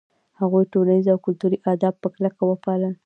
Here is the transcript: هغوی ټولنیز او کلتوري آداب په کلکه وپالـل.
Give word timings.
هغوی 0.39 0.63
ټولنیز 0.73 1.05
او 1.13 1.17
کلتوري 1.25 1.57
آداب 1.73 1.95
په 2.01 2.07
کلکه 2.15 2.41
وپالـل. 2.45 2.93